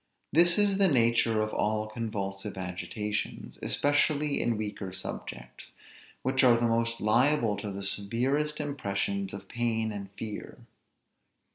[0.33, 5.73] This is the nature of all convulsive agitations, especially in weaker subjects,
[6.23, 10.65] which are the most liable to the severest impressions of pain and fear.